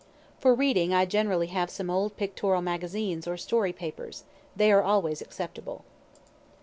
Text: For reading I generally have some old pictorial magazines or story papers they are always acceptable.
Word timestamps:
For 0.39 0.55
reading 0.55 0.95
I 0.95 1.05
generally 1.05 1.45
have 1.49 1.69
some 1.69 1.91
old 1.91 2.17
pictorial 2.17 2.63
magazines 2.63 3.27
or 3.27 3.37
story 3.37 3.71
papers 3.71 4.23
they 4.55 4.71
are 4.71 4.81
always 4.81 5.21
acceptable. 5.21 5.85